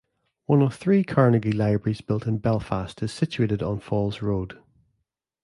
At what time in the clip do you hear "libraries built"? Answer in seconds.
1.51-2.25